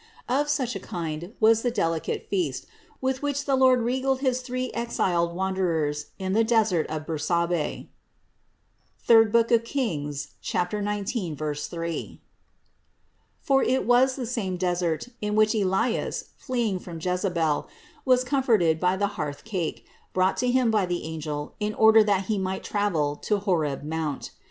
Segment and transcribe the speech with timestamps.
[0.27, 2.65] Of such a kind was the delicate feast,
[3.01, 7.87] with which the Lord regaled his three exiled Wanderers in the desert of Bersabe
[9.07, 10.27] (III Kings
[10.73, 12.21] 19, 3),
[13.41, 17.67] for it was the same desert in which Elias, fleeing from Jezabel,
[18.03, 22.25] was comforted by the hearth cake, brought to him by the angel in order that
[22.25, 24.31] he might travel to Horeb mount.